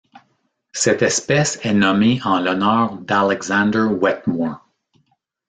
[0.73, 4.65] Cette espèce est nommée en l'honneur d'Alexander Wetmore.